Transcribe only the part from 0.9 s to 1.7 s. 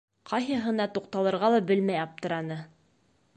туҡталырға ла